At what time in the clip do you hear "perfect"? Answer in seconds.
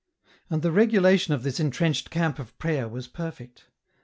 3.07-3.65